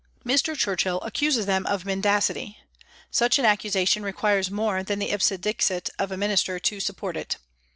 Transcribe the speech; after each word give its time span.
"Mr. 0.25 0.57
Churchill 0.57 0.99
accuses 1.01 1.45
them 1.45 1.63
of 1.67 1.85
mendacity. 1.85 2.57
Such 3.11 3.37
an 3.37 3.45
accusation 3.45 4.01
requires 4.01 4.49
more 4.49 4.81
than 4.81 4.97
the 4.97 5.11
ipse 5.11 5.29
dixit 5.39 5.91
of 5.99 6.11
a 6.11 6.17
Minister 6.17 6.57
to 6.57 6.79
support 6.79 7.15
it. 7.15 7.37